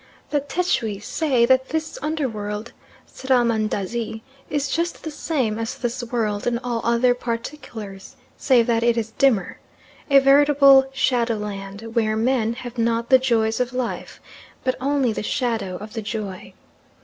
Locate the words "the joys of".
13.11-13.73